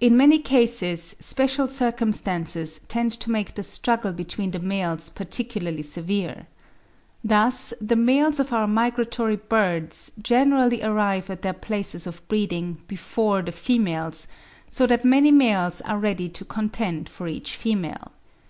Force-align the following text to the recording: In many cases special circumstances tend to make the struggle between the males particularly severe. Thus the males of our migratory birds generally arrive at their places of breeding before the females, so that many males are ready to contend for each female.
In 0.00 0.16
many 0.16 0.38
cases 0.38 1.14
special 1.20 1.68
circumstances 1.68 2.80
tend 2.88 3.12
to 3.20 3.30
make 3.30 3.54
the 3.54 3.62
struggle 3.62 4.10
between 4.10 4.50
the 4.52 4.58
males 4.58 5.10
particularly 5.10 5.82
severe. 5.82 6.46
Thus 7.22 7.74
the 7.78 7.94
males 7.94 8.40
of 8.40 8.54
our 8.54 8.66
migratory 8.66 9.36
birds 9.36 10.10
generally 10.22 10.82
arrive 10.82 11.28
at 11.28 11.42
their 11.42 11.52
places 11.52 12.06
of 12.06 12.26
breeding 12.28 12.78
before 12.88 13.42
the 13.42 13.52
females, 13.52 14.26
so 14.70 14.86
that 14.86 15.04
many 15.04 15.30
males 15.30 15.82
are 15.82 15.98
ready 15.98 16.30
to 16.30 16.46
contend 16.46 17.10
for 17.10 17.28
each 17.28 17.54
female. 17.54 18.12